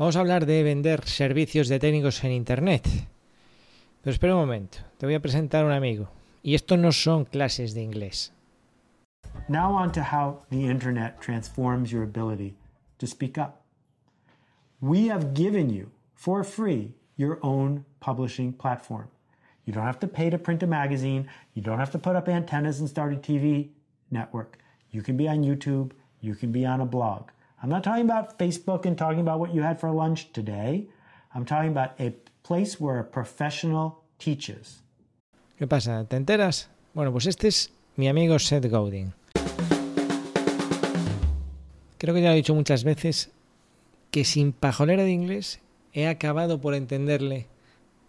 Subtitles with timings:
[0.00, 2.88] Vamos a hablar de vender servicios de técnicos en Internet.
[4.00, 6.08] Pero espera un momento, te voy a presentar a un amigo.
[6.42, 8.32] Y esto no son clases de inglés.
[9.46, 12.54] Now on to how the internet transforms your ability
[12.96, 13.60] to speak up.
[14.80, 19.08] We have given you for free your own publishing platform.
[19.66, 21.28] You don't have to pay to print a magazine.
[21.52, 23.68] You don't have to put up antennas and start a TV
[24.10, 24.56] network.
[24.92, 25.90] You can be on YouTube.
[26.22, 27.28] You can be on a blog.
[27.62, 30.88] I'm not talking about Facebook and talking about what you had for lunch today.
[31.34, 34.82] I'm talking about a place where a professional teaches.
[35.58, 36.04] ¿Qué pasa?
[36.08, 36.70] ¿Te enteras?
[36.94, 39.12] Bueno, pues este es mi amigo Seth Godin.
[41.98, 43.30] Creo que ya lo he dicho muchas veces
[44.10, 45.60] que sin pajolera de inglés
[45.92, 47.46] he acabado por entenderle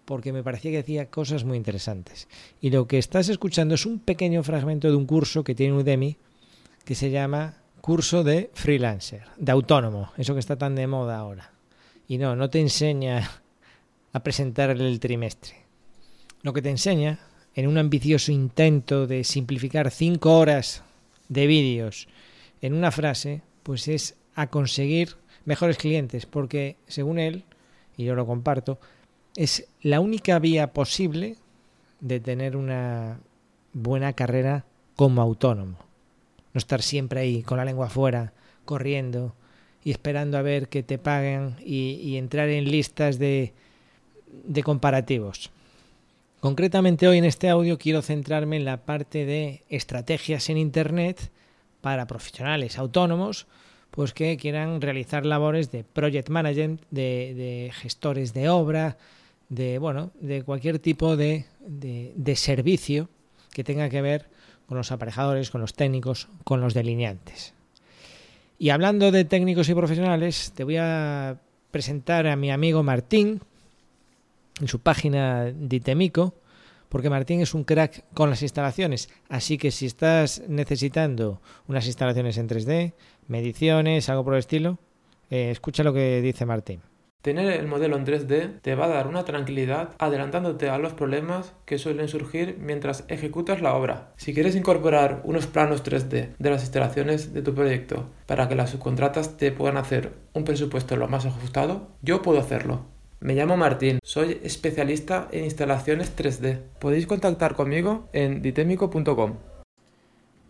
[0.06, 2.30] porque me parecía que decía cosas muy interesantes.
[2.62, 6.16] Y lo que estás escuchando es un pequeño fragmento de un curso que tiene Udemy
[6.86, 11.52] que se llama curso de freelancer, de autónomo, eso que está tan de moda ahora.
[12.08, 13.30] Y no, no te enseña
[14.14, 15.56] a presentar el trimestre.
[16.44, 17.20] Lo que te enseña,
[17.56, 20.84] en un ambicioso intento de simplificar cinco horas
[21.28, 22.08] de vídeos
[22.62, 27.44] en una frase, pues es a conseguir mejores clientes, porque según él,
[27.98, 28.80] y yo lo comparto,
[29.36, 31.38] es la única vía posible
[32.00, 33.20] de tener una
[33.74, 35.91] buena carrera como autónomo.
[36.54, 38.34] No estar siempre ahí con la lengua afuera,
[38.66, 39.36] corriendo
[39.84, 43.54] y esperando a ver que te paguen y, entrar en listas de,
[44.44, 45.52] de comparativos.
[46.40, 51.32] Concretamente hoy en este audio quiero centrarme en la parte de estrategias en Internet
[51.82, 53.48] para profesionales autónomos
[53.92, 58.98] pues que quieran realizar labores de project management, de, de gestores de obra,
[59.50, 63.10] de bueno, de cualquier tipo de, de, de servicio
[63.52, 64.30] que tenga que ver
[64.72, 67.54] con los aparejadores, con los técnicos, con los delineantes.
[68.58, 71.36] Y hablando de técnicos y profesionales, te voy a
[71.72, 73.42] presentar a mi amigo Martín
[74.62, 76.36] en su página Ditemico,
[76.88, 79.10] porque Martín es un crack con las instalaciones.
[79.28, 82.94] Así que si estás necesitando unas instalaciones en 3D,
[83.28, 84.78] mediciones, algo por el estilo,
[85.30, 86.80] eh, escucha lo que dice Martín.
[87.22, 91.54] Tener el modelo en 3D te va a dar una tranquilidad adelantándote a los problemas
[91.66, 94.14] que suelen surgir mientras ejecutas la obra.
[94.18, 98.72] Si quieres incorporar unos planos 3D de las instalaciones de tu proyecto para que las
[98.72, 102.86] subcontratas te puedan hacer un presupuesto lo más ajustado, yo puedo hacerlo.
[103.20, 106.60] Me llamo Martín, soy especialista en instalaciones 3D.
[106.80, 109.36] Podéis contactar conmigo en ditemico.com.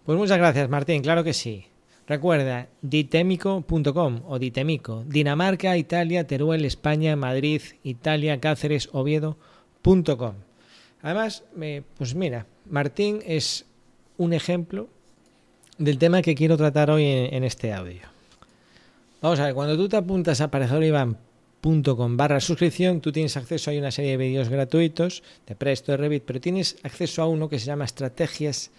[0.05, 1.70] Pues muchas gracias Martín, claro que sí.
[2.07, 10.33] Recuerda, ditemico.com o ditemico, Dinamarca, Italia, Teruel, España, Madrid, Italia, Cáceres, Oviedo.com.
[11.01, 11.43] Además,
[11.97, 13.65] pues mira, Martín es
[14.17, 14.87] un ejemplo
[15.77, 18.01] del tema que quiero tratar hoy en, este audio.
[19.21, 23.73] Vamos a ver, cuando tú te apuntas a aparejadorivan.com barra suscripción, tú tienes acceso a
[23.73, 27.59] una serie de vídeos gratuitos de Presto, de Revit, pero tienes acceso a uno que
[27.59, 28.71] se llama Estrategias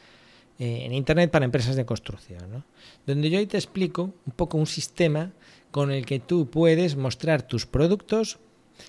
[0.58, 2.64] eh, en Internet para empresas de construcción, ¿no?
[3.06, 5.32] donde yo ahí te explico un poco un sistema
[5.70, 8.38] con el que tú puedes mostrar tus productos,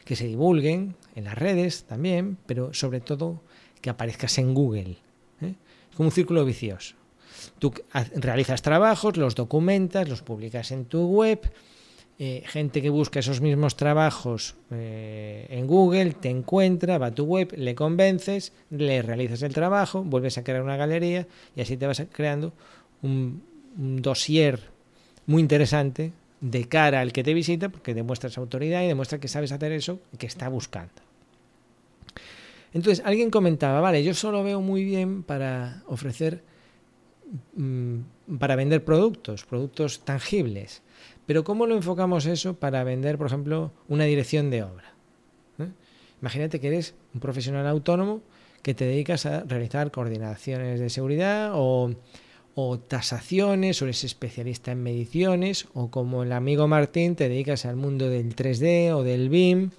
[0.06, 3.42] que se divulguen en las redes también, pero sobre todo
[3.82, 4.98] que aparezcas en Google.
[5.42, 5.56] ¿eh?
[5.96, 6.96] como un círculo vicioso.
[7.60, 7.74] Tú
[8.16, 11.52] realizas trabajos, los documentas, los publicas en tu web,
[12.20, 17.24] eh, gente que busca esos mismos trabajos eh, en Google te encuentra, va a tu
[17.26, 21.88] web, le convences, le realizas el trabajo, vuelves a crear una galería y así te
[21.88, 22.54] vas creando
[23.02, 23.42] un,
[23.76, 24.60] dossier
[25.26, 29.52] muy interesante de cara al que te visita porque demuestras autoridad y demuestra que sabes
[29.52, 30.94] hacer eso que está buscando.
[32.74, 36.44] Entonces alguien comentaba, vale, yo solo veo muy bien para ofrecer,
[37.56, 40.84] mm, para vender productos, productos tangibles.
[41.26, 44.94] Pero ¿cómo lo enfocamos eso para vender, por ejemplo, una dirección de obra?
[45.60, 45.68] ¿Eh?
[46.22, 48.22] Imagínate que eres un profesional autónomo
[48.62, 51.92] que te dedicas a realizar coordinaciones de seguridad o,
[52.88, 58.10] tasaciones, o eres especialista en mediciones, o como el amigo Martín te dedicas al mundo
[58.10, 59.72] del 3D o del BIM,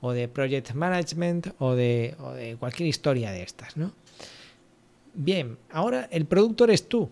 [0.00, 2.14] o de Project Management, o de,
[2.58, 3.74] cualquier historia de estas.
[5.14, 7.08] Bien, ahora el productor eres tú,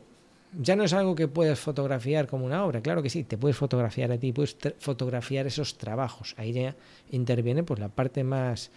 [0.58, 3.56] ya no es algo que puedes fotografiar como una obra, claro que sí, te puedes
[3.56, 6.34] fotografiar a ti, puedes fotografiar esos trabajos.
[6.38, 6.74] Ahí ya
[7.10, 8.70] interviene pues la parte más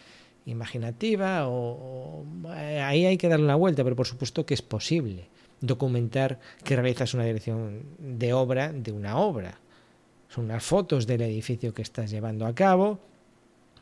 [0.45, 5.29] imaginativa o, eh, ahí hay que darle una vuelta, pero por supuesto que es posible
[5.61, 9.59] documentar que realizas una dirección de obra de una obra.
[10.29, 12.99] Son unas fotos del edificio que estás llevando a cabo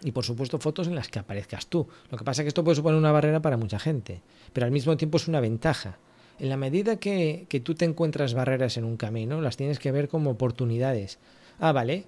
[0.03, 1.87] y por supuesto fotos en las que aparezcas tú.
[2.09, 4.21] Lo que pasa es que esto puede suponer una barrera para mucha gente,
[4.53, 5.97] pero al mismo tiempo es una ventaja
[6.39, 10.07] en la medida que, tú te encuentras barreras en un camino, las tienes que ver
[10.07, 11.19] como oportunidades.
[11.59, 12.05] Ah, vale,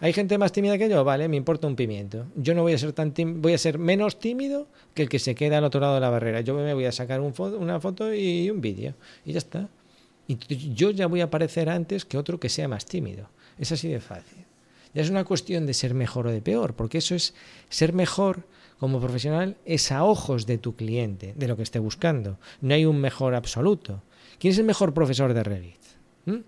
[0.00, 1.04] ¿Hay gente más tímida que yo?
[1.04, 2.26] Vale, me importa un pimiento.
[2.34, 5.36] Yo no voy a ser tan voy a ser menos tímido que el que se
[5.36, 6.40] queda al otro lado de la barrera.
[6.40, 9.68] Yo me voy a sacar una foto y un vídeo y ya está.
[10.26, 13.28] Y yo ya voy a aparecer antes que otro que sea más tímido.
[13.58, 14.44] Es así de fácil.
[14.94, 17.34] Ya es una cuestión de ser mejor o de peor, porque eso es
[17.68, 18.46] ser mejor
[18.82, 22.38] como profesional es a ojos de tu cliente, de lo que esté buscando.
[22.60, 24.02] No hay un mejor absoluto.
[24.40, 25.78] ¿Quién es el mejor profesor de Revit?
[26.26, 26.38] ¿Mm?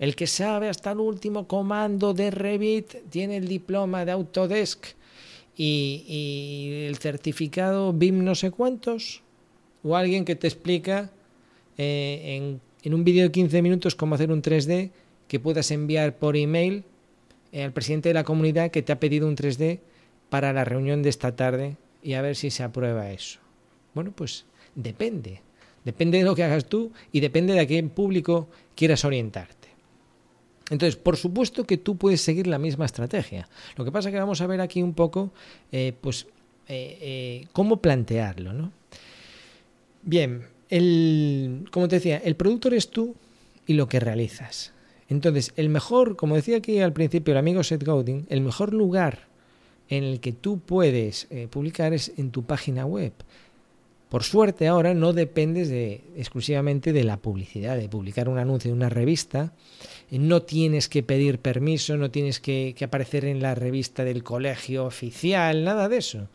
[0.00, 4.84] El que sabe hasta el último comando de Revit, tiene el diploma de Autodesk
[5.56, 9.22] y, el certificado BIM no sé cuántos.
[9.84, 11.12] O alguien que te explica
[11.78, 14.90] eh, en, en, un vídeo de 15 minutos cómo hacer un 3D
[15.28, 16.82] que puedas enviar por email
[17.52, 19.80] al presidente de la comunidad que te ha pedido un 3D
[20.28, 23.40] para la reunión de esta tarde y a ver si se aprueba eso.
[23.94, 25.42] Bueno, pues depende.
[25.84, 29.68] Depende de lo que hagas tú y depende de a qué público quieras orientarte.
[30.70, 33.48] Entonces, por supuesto que tú puedes seguir la misma estrategia.
[33.76, 35.32] Lo que pasa es que vamos a ver aquí un poco,
[35.72, 36.26] eh, pues,
[36.68, 38.72] eh, eh, cómo plantearlo, ¿no?
[40.02, 43.16] Bien, el, como te decía, el producto eres tú
[43.66, 44.72] y lo que realizas.
[45.10, 49.28] Entonces, el mejor, como decía aquí al principio el amigo Seth Godin, el mejor lugar
[49.88, 53.12] en el que tú puedes eh, publicar es en tu página web.
[54.08, 58.76] Por suerte ahora no dependes de, exclusivamente de la publicidad, de publicar un anuncio en
[58.76, 59.52] una revista.
[60.12, 64.22] Eh, no tienes que pedir permiso, no tienes que, que aparecer en la revista del
[64.22, 66.28] colegio oficial, nada de eso.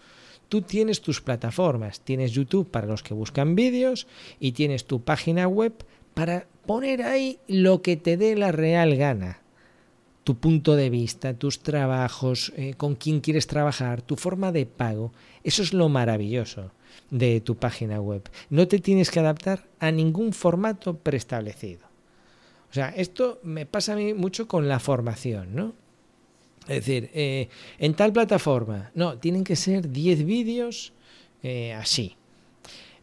[0.50, 4.06] Tú tienes tus plataformas, tienes YouTube para los que buscan vídeos
[4.38, 5.74] y tienes tu página web
[6.14, 9.42] para poner ahí lo que te dé la real gana
[10.26, 15.14] tu punto de vista, tus trabajos, eh, con quién quieres trabajar, tu forma de pago.
[15.44, 16.72] Eso es lo maravilloso
[17.12, 18.28] de tu página web.
[18.50, 21.86] No te tienes que adaptar a ningún formato preestablecido.
[22.72, 25.76] O sea, esto me pasa a mí mucho con la formación, ¿no?
[26.62, 27.48] Es decir, eh,
[27.78, 30.94] en tal plataforma, no, tienen que ser 10 vídeos
[31.44, 32.18] eh, así.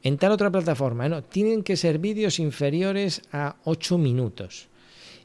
[0.03, 4.69] En tal otra plataforma, no, tienen que ser vídeos inferiores a 8 minutos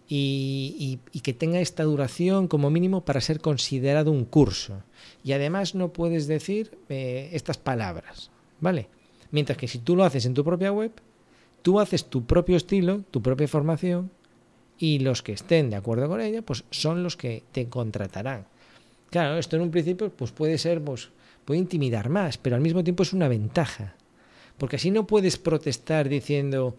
[0.07, 4.83] y, que tenga esta duración como mínimo para ser considerado un curso.
[5.23, 8.87] Y además no puedes decir eh, estas palabras, ¿vale?
[9.31, 10.91] Mientras que si tú lo haces en tu propia web,
[11.61, 14.11] tú haces tu propio estilo, tu propia formación,
[14.79, 18.45] y los que estén de acuerdo con ella, pues son los que te contratarán.
[19.09, 21.09] Claro, esto en un principio pues puede ser, pues,
[21.45, 23.95] puede intimidar más, pero al mismo tiempo es una ventaja.
[24.57, 26.75] Porque así no puedes protestar diciendo,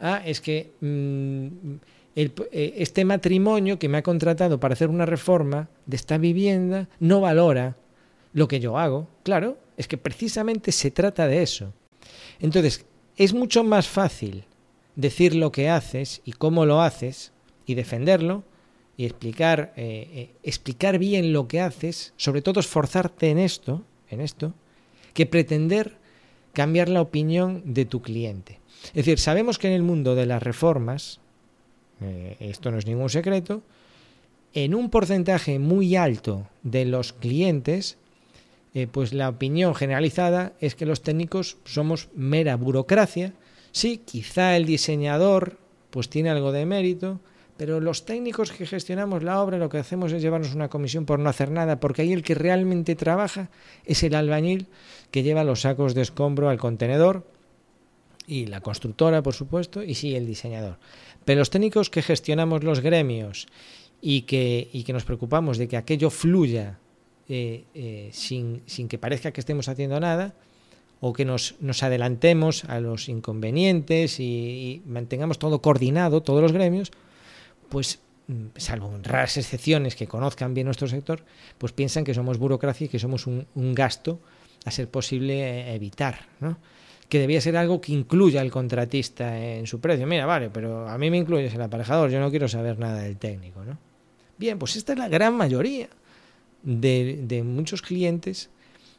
[0.00, 1.46] ah, es que mm,
[2.16, 7.20] eh, este matrimonio que me ha contratado para hacer una reforma de esta vivienda no
[7.20, 7.76] valora
[8.32, 9.08] lo que yo hago.
[9.22, 11.72] Claro, es que precisamente se trata de eso.
[12.40, 12.84] Entonces,
[13.16, 14.44] es mucho más fácil
[14.96, 17.32] decir lo que haces y cómo lo haces
[17.66, 18.44] y defenderlo
[18.96, 24.20] y explicar, eh, eh, explicar bien lo que haces, sobre todo esforzarte en esto, en
[24.20, 24.52] esto,
[25.14, 25.99] que pretender
[26.52, 28.60] cambiar la opinión de tu cliente.
[28.86, 31.20] Es decir, sabemos que en el mundo de las reformas,
[32.00, 33.62] eh, esto no es ningún secreto,
[34.52, 37.98] en un porcentaje muy alto de los clientes,
[38.74, 43.32] eh, pues la opinión generalizada es que los técnicos somos mera burocracia.
[43.72, 45.58] Sí, quizá el diseñador
[45.90, 47.20] pues tiene algo de mérito,
[47.60, 51.18] pero los técnicos que gestionamos la obra lo que hacemos es llevarnos una comisión por
[51.18, 53.50] no hacer nada, porque ahí el que realmente trabaja
[53.84, 54.66] es el albañil
[55.10, 57.26] que lleva los sacos de escombro al contenedor
[58.26, 60.78] y la constructora, por supuesto, y sí el diseñador.
[61.26, 63.46] Pero los técnicos que gestionamos los gremios
[64.00, 66.78] y que, y que nos preocupamos de que aquello fluya
[67.28, 70.32] eh, eh, sin, sin, que parezca que estemos haciendo nada,
[71.00, 76.90] o que nos, nos adelantemos a los inconvenientes y, mantengamos todo coordinado, todos los gremios,
[77.70, 81.24] pues mm, salvo raras excepciones que conozcan bien nuestro sector,
[81.56, 84.20] pues piensan que somos burocracia y que somos un, gasto
[84.66, 86.26] a ser posible eh, evitar.
[86.40, 86.58] ¿no?
[87.08, 90.06] que debía ser algo que incluya al contratista en su precio.
[90.06, 93.16] Mira, vale, pero a mí me incluyes el aparejador, yo no quiero saber nada del
[93.16, 93.76] técnico, ¿no?
[94.38, 95.88] Bien, pues esta es la gran mayoría
[96.62, 98.48] de muchos clientes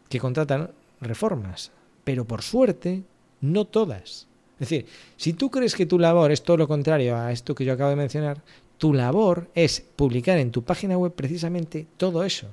[0.09, 1.71] que contratan reformas,
[2.03, 3.03] pero por suerte,
[3.39, 4.27] no todas.
[4.61, 4.85] Es decir,
[5.17, 7.89] si tú crees que tu labor es todo lo contrario a esto que yo acabo
[7.89, 8.41] de mencionar,
[8.77, 12.47] tu labor es publicar en tu página web precisamente todo eso.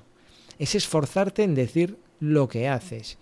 [0.58, 3.18] Es esforzarte en decir lo que haces.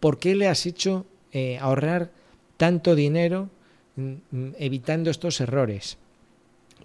[0.00, 2.12] ¿Por qué le has hecho eh, ahorrar
[2.56, 3.50] tanto dinero
[3.96, 5.98] mm, mm, evitando estos errores.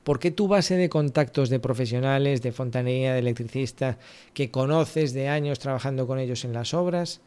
[0.03, 3.99] ¿Por qué tu base de contactos de profesionales, de fontanería, de electricista,
[4.33, 7.21] que conoces de años trabajando con ellos en las obras,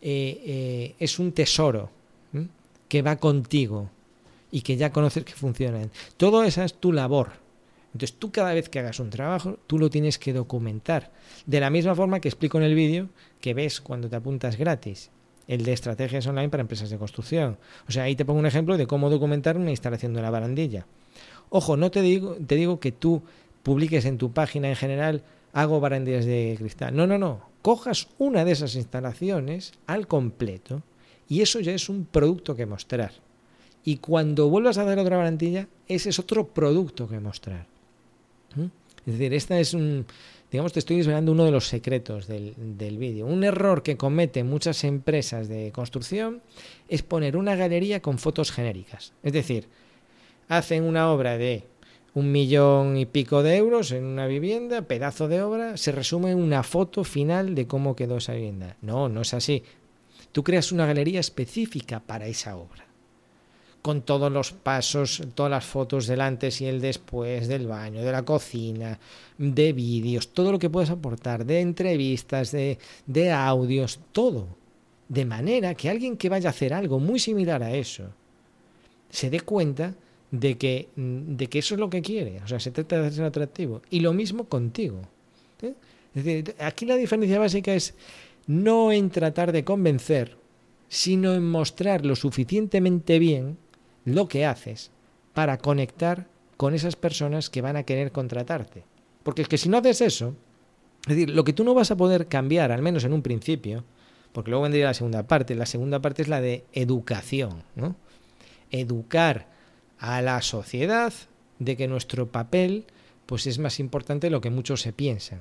[0.00, 1.90] eh, eh, es un tesoro
[2.90, 3.88] que va contigo
[4.50, 5.90] y que ya conoces que funcionan?
[6.18, 7.30] Todo esa es tu labor.
[7.94, 11.12] Entonces tú cada vez que hagas un trabajo, tú lo tienes que documentar.
[11.46, 13.08] De la misma forma que explico en el vídeo
[13.40, 15.10] que ves cuando te apuntas gratis,
[15.46, 17.58] el de estrategias online para empresas de construcción.
[17.88, 20.86] O sea, ahí te pongo un ejemplo de cómo documentar una instalación de una barandilla.
[21.48, 23.22] Ojo, no te digo, te digo que tú
[23.62, 26.94] publiques en tu página en general, hago barandillas de cristal.
[26.94, 27.48] No, no, no.
[27.62, 30.82] Cojas una de esas instalaciones al completo
[31.30, 33.12] y eso ya es un producto que mostrar.
[33.84, 37.66] Y cuando vuelvas a hacer otra barandilla, ese es otro producto que mostrar.
[38.56, 38.64] ¿Mm?
[39.06, 40.04] Es decir, esta es un,
[40.50, 43.26] digamos, te estoy desvelando uno de los secretos del, del vídeo.
[43.26, 46.42] Un error que cometen muchas empresas de construcción
[46.88, 49.12] es poner una galería con fotos genéricas.
[49.22, 49.68] Es decir,
[50.48, 51.64] hacen una obra de
[52.12, 56.38] un millón y pico de euros en una vivienda, pedazo de obra, se resume en
[56.38, 58.76] una foto final de cómo quedó esa vivienda.
[58.82, 59.62] No, no es así.
[60.32, 62.90] Tú creas una galería específica para esa obra
[63.82, 68.12] con todos los pasos, todas las fotos del antes y el después del baño, de
[68.12, 68.98] la cocina,
[69.38, 74.48] de vídeos, todo lo que puedes aportar, de entrevistas, de, de audios, todo.
[75.08, 78.04] De manera que alguien que vaya a hacer algo muy similar a eso
[79.08, 79.94] se dé cuenta
[80.30, 82.40] de que, de que eso es lo que quiere.
[82.44, 83.82] O sea, se trata de ser atractivo.
[83.90, 85.00] Y lo mismo contigo.
[85.62, 85.74] ¿eh?
[86.14, 87.94] Es decir, aquí la diferencia básica es
[88.46, 90.36] no en tratar de convencer,
[90.88, 93.58] sino en mostrar lo suficientemente bien
[94.04, 94.90] lo que haces
[95.34, 98.84] para conectar con esas personas que van a querer contratarte.
[99.22, 100.34] Porque es que si no haces eso,
[101.06, 103.84] es decir, lo que tú no vas a poder cambiar, al menos en un principio,
[104.32, 107.62] porque luego vendría la segunda parte, la segunda parte es la de educación.
[108.70, 109.48] Educar
[109.98, 111.12] a la sociedad
[111.58, 112.86] de que nuestro papel
[113.26, 115.40] pues es más importante de lo que muchos se piensan.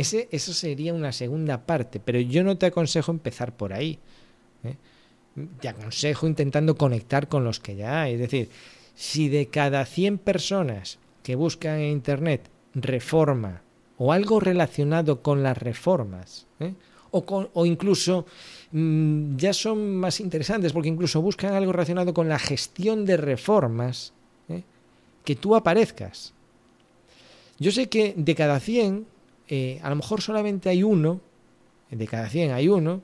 [0.00, 3.98] Ese, eso sería una segunda parte, pero yo no te aconsejo empezar por ahí.
[4.64, 4.76] ¿eh?
[5.60, 8.14] te aconsejo intentando conectar con los que ya hay.
[8.14, 8.48] Es decir,
[8.94, 13.60] si de cada 100 personas que buscan en Internet reforma
[13.98, 16.72] o algo relacionado con las reformas, ¿eh?
[17.10, 18.24] o, o, incluso
[18.72, 24.14] mmm, ya son más interesantes porque incluso buscan algo relacionado con la gestión de reformas,
[24.48, 24.62] ¿eh?
[25.24, 26.32] que tú aparezcas.
[27.58, 29.04] Yo sé que de cada 100,
[29.50, 31.20] eh, a lo mejor solamente hay uno,
[31.90, 33.02] de cada 100 hay uno,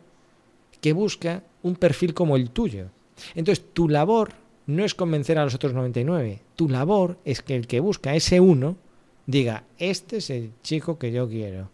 [0.81, 2.87] que busca un perfil como el tuyo.
[3.35, 4.33] Entonces, tu labor
[4.67, 6.41] no es convencer a los otros 99.
[6.55, 8.77] Tu labor es que el que busca ese uno
[9.27, 11.69] diga, este es el chico que yo quiero.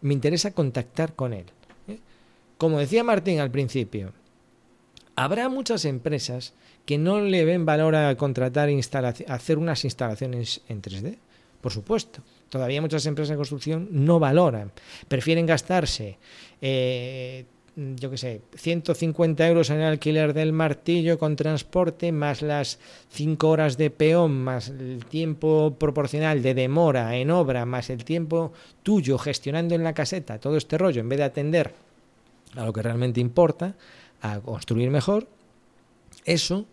[0.00, 1.44] Me interesa contactar con él.
[1.86, 1.98] ¿eh?
[2.56, 4.12] Como decía Martín al principio,
[5.16, 6.54] habrá muchas empresas
[6.86, 8.70] que no le ven valor a contratar,
[9.28, 11.18] hacer unas instalaciones en 3D.
[11.60, 12.22] Por supuesto.
[12.54, 14.70] Todavía muchas empresas de construcción no valoran.
[15.08, 16.18] Prefieren gastarse
[16.60, 22.78] eh, yo qué sé, 150 euros en el alquiler del martillo con transporte, más las
[23.08, 28.52] 5 horas de peón, más el tiempo proporcional de demora en obra, más el tiempo
[28.84, 31.74] tuyo gestionando en la caseta, todo este rollo, en vez de atender
[32.54, 33.74] a lo que realmente importa,
[34.22, 35.26] a construir mejor,
[36.24, 36.66] eso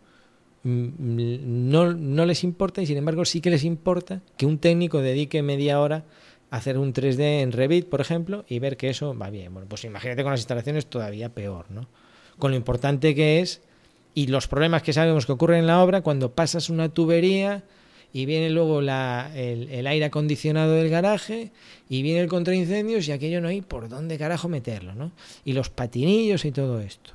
[0.63, 5.41] no, no les importa y sin embargo sí que les importa que un técnico dedique
[5.41, 6.05] media hora
[6.51, 9.53] hacer un 3D en Revit, por ejemplo, y ver que eso va bien.
[9.53, 11.87] Bueno, pues imagínate con las instalaciones todavía peor, ¿no?
[12.37, 13.61] Con lo importante que es
[14.13, 17.63] y los problemas que sabemos que ocurren en la obra cuando pasas una tubería
[18.11, 21.51] y viene luego la, el, el, aire acondicionado del garaje
[21.87, 25.13] y viene el contraincendios y aquello no hay por dónde carajo meterlo, ¿no?
[25.45, 27.13] Y los patinillos y todo esto.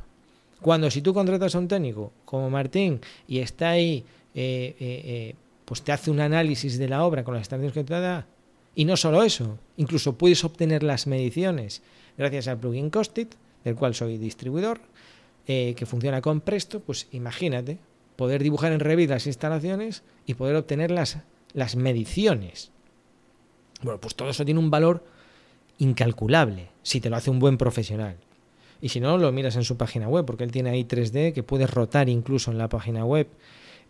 [0.60, 5.34] Cuando si tú contratas a un técnico como Martín y está ahí, eh, eh, eh,
[5.64, 8.26] pues te hace un análisis de la obra con las instalaciones que te da,
[8.74, 11.82] y no solo eso, incluso puedes obtener las mediciones
[12.18, 13.34] gracias al plugin Costit,
[13.64, 14.80] del cual soy distribuidor,
[15.46, 17.78] que funciona con Presto, pues imagínate
[18.16, 21.18] poder dibujar en Revit las instalaciones y poder obtener las,
[21.52, 22.70] las mediciones.
[23.82, 25.04] Bueno, pues todo eso tiene un valor
[25.78, 28.16] incalculable si te lo hace un buen profesional.
[28.80, 31.42] Y si no, lo miras en su página web, porque él tiene ahí 3D que
[31.42, 33.28] puedes rotar incluso en la página web.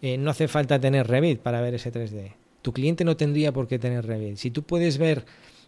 [0.02, 2.32] Eh, no hace falta tener Revit para ver ese 3D.
[2.62, 4.36] Tu cliente no tendría por qué tener Revit.
[4.36, 5.24] Si tú puedes ver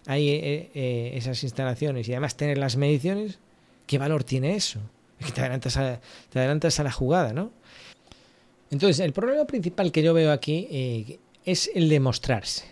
[0.07, 3.39] ahí eh, eh, esas instalaciones y además tener las mediciones,
[3.87, 4.81] ¿qué valor tiene eso?
[5.19, 7.51] Es que te adelantas a, te adelantas a la jugada, ¿no?
[8.71, 12.67] Entonces, el problema principal que yo veo aquí es el de mostrarse.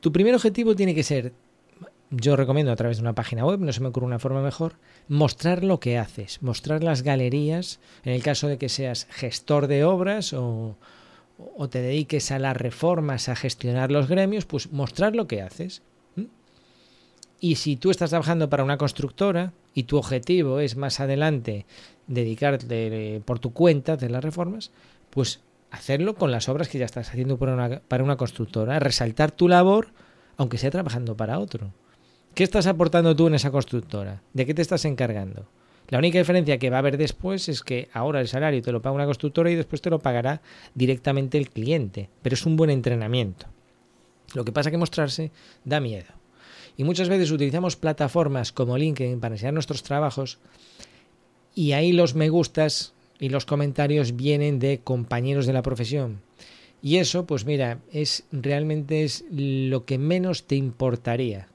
[0.00, 1.32] Tu primer objetivo tiene que ser,
[2.10, 4.74] yo recomiendo a través de una página web, no se me ocurre una forma mejor,
[5.08, 9.84] mostrar lo que haces, mostrar las galerías, en el caso de que seas gestor de
[9.84, 10.76] obras o,
[11.70, 15.82] te dediques a las reformas, a gestionar los gremios, pues mostrar lo que haces.
[17.38, 21.66] Y si tú estás trabajando para una constructora y tu objetivo es más adelante
[22.06, 24.70] dedicarte por tu cuenta de las reformas,
[25.10, 29.32] pues hacerlo con las obras que ya estás haciendo para una, para una constructora, resaltar
[29.32, 29.88] tu labor,
[30.38, 31.72] aunque sea trabajando para otro.
[32.36, 34.20] ¿Qué estás aportando tú en esa constructora?
[34.34, 35.46] ¿De qué te estás encargando?
[35.88, 38.82] La única diferencia que va a haber después es que ahora el salario te lo
[38.82, 40.42] paga una constructora y después te lo pagará
[40.74, 43.46] directamente el cliente, pero es un buen entrenamiento.
[44.34, 45.30] Lo que pasa que mostrarse
[45.64, 46.12] da miedo.
[46.76, 50.38] Y muchas veces utilizamos plataformas como LinkedIn para enseñar nuestros trabajos
[51.54, 56.20] y ahí los me gustas y los comentarios vienen de compañeros de la profesión.
[56.82, 61.48] Y eso, pues mira, es realmente es lo que menos te importaría.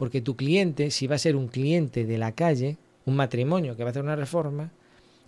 [0.00, 3.82] Porque tu cliente, si va a ser un cliente de la calle, un matrimonio que
[3.82, 4.72] va a hacer una reforma,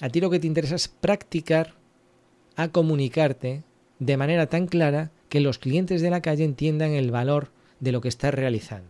[0.01, 1.75] a ti lo que te interesa es practicar
[2.57, 3.65] a comunicarte
[3.99, 7.51] de manera tan clara que los clientes de la calle entiendan el valor
[7.81, 8.89] de lo que estás realizando.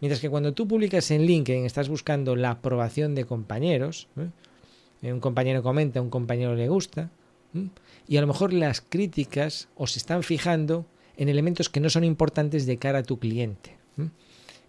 [0.00, 4.06] Mientras que cuando tú publicas en LinkedIn estás buscando la aprobación de compañeros,
[5.02, 5.12] ¿eh?
[5.12, 7.10] un compañero comenta, un compañero le gusta,
[8.06, 10.86] y a lo mejor las críticas os están fijando
[11.16, 13.76] en elementos que no son importantes de cara a tu cliente.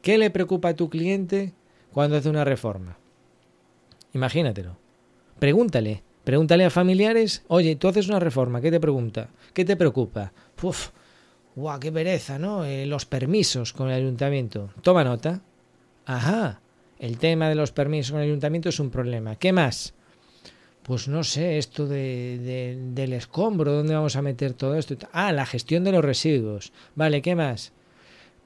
[0.01, 1.53] ¿Qué le preocupa a tu cliente
[1.91, 2.97] cuando hace una reforma?
[4.13, 4.77] Imagínatelo.
[5.39, 6.03] Pregúntale.
[6.23, 9.29] Pregúntale a familiares, oye, tú haces una reforma, ¿qué te pregunta?
[9.53, 10.31] ¿Qué te preocupa?
[10.61, 10.89] Uf,
[11.55, 12.63] guau, qué pereza, ¿no?
[12.63, 14.69] Eh, los permisos con el ayuntamiento.
[14.83, 15.41] Toma nota.
[16.05, 16.61] Ajá,
[16.99, 19.35] el tema de los permisos con el ayuntamiento es un problema.
[19.35, 19.95] ¿Qué más?
[20.83, 24.95] Pues no sé, esto de, del escombro, ¿dónde vamos a meter todo esto?
[25.11, 26.71] Ah, la gestión de los residuos.
[26.93, 27.73] Vale, ¿qué más?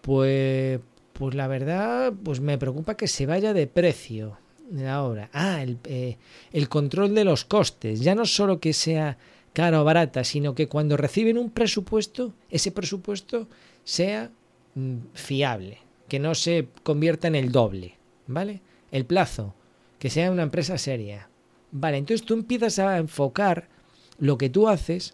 [0.01, 0.79] Pues,
[1.17, 4.37] pues la verdad, pues me preocupa que se vaya de precio
[4.99, 5.29] obra.
[5.33, 6.17] Ah, el, eh,
[6.51, 8.01] el control de los costes.
[8.01, 9.17] Ya no solo que sea
[9.53, 13.47] cara o barata, sino que cuando reciben un presupuesto, ese presupuesto
[13.83, 14.31] sea
[14.75, 17.95] mm, fiable, que no se convierta en el doble,
[18.27, 18.61] ¿vale?
[18.91, 19.53] El plazo,
[19.99, 21.29] que sea una empresa seria.
[21.71, 23.67] Vale, entonces tú empiezas a enfocar
[24.17, 25.13] lo que tú haces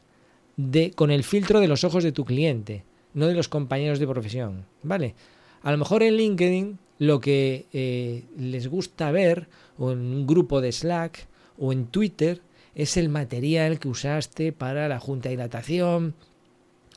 [0.57, 4.07] de, con el filtro de los ojos de tu cliente, no de los compañeros de
[4.07, 5.15] profesión, ¿vale?
[5.63, 10.61] A lo mejor en LinkedIn lo que eh, les gusta ver, o en un grupo
[10.61, 12.41] de Slack, o en Twitter,
[12.75, 16.15] es el material que usaste para la junta de dilatación,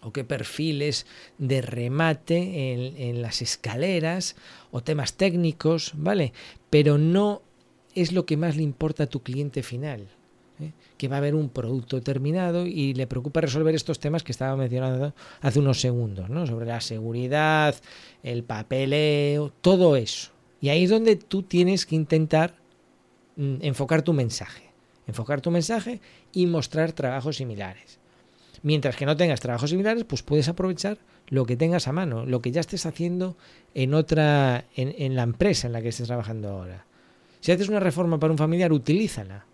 [0.02, 1.06] o qué perfiles
[1.38, 2.74] de remate
[3.08, 4.36] en las escaleras,
[4.70, 6.34] o temas técnicos, ¿vale?
[6.68, 7.40] Pero no
[7.94, 10.08] es lo que más le importa a tu cliente final.
[10.64, 10.72] ¿Eh?
[10.96, 14.56] que va a haber un producto terminado y le preocupa resolver estos temas que estaba
[14.56, 16.46] mencionando hace unos segundos, ¿no?
[16.46, 17.74] sobre la seguridad,
[18.22, 20.30] el papeleo, todo eso.
[20.60, 22.54] Y ahí es donde tú tienes que intentar
[23.36, 24.70] mm, enfocar tu mensaje,
[25.06, 26.00] enfocar tu mensaje
[26.32, 27.98] y mostrar trabajos similares.
[28.62, 30.98] Mientras que no tengas trabajos similares, pues puedes aprovechar
[31.28, 33.36] lo que tengas a mano, lo que ya estés haciendo
[33.74, 36.86] en otra, en, en la empresa en la que estés trabajando ahora.
[37.40, 39.44] Si haces una reforma para un familiar, utilízala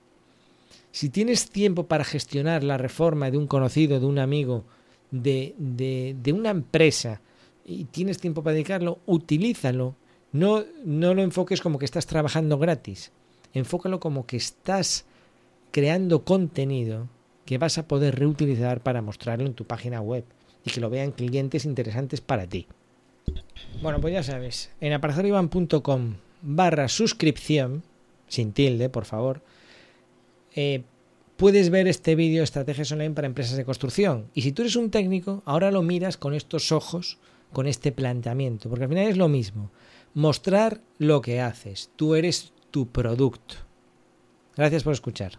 [0.93, 4.65] si tienes tiempo para gestionar la reforma de un conocido, de un amigo,
[5.11, 7.21] de, de, una empresa,
[7.65, 9.95] y tienes tiempo para dedicarlo, utilízalo.
[10.33, 13.13] No, no lo enfoques como que estás trabajando gratis.
[13.53, 15.05] Enfócalo como que estás
[15.71, 17.09] creando contenido
[17.45, 20.25] que vas a poder reutilizar para mostrarlo en tu página web
[20.65, 22.67] y que lo vean clientes interesantes para ti.
[23.83, 27.83] Bueno, pues ya sabes, en aparejadorivan.com barra suscripción,
[28.29, 29.43] sin tilde, por favor,
[30.55, 30.83] eh,
[31.37, 34.31] puedes ver este vídeo Estrategias Online para Empresas de Construcción.
[34.35, 37.19] Y si tú eres un técnico, ahora lo miras con estos ojos,
[37.53, 39.71] con este planteamiento, porque al final es lo mismo.
[40.15, 41.91] Mostrar lo que haces.
[41.97, 43.57] Tú eres tu producto.
[44.57, 45.39] Gracias por escuchar.